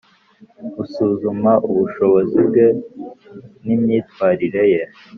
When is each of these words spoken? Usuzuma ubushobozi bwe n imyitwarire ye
Usuzuma 0.83 1.51
ubushobozi 1.69 2.37
bwe 2.47 2.65
n 3.65 3.67
imyitwarire 3.75 4.63
ye 4.73 4.83